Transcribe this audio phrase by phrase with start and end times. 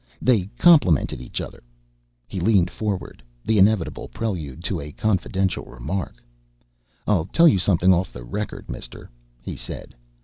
[0.19, 1.61] "They complemented each other."
[2.27, 6.23] He leaned forward, the inevitable prelude to a confidential remark.
[7.05, 9.11] "I'll tell you something off the record, Mister,"
[9.43, 9.93] he said.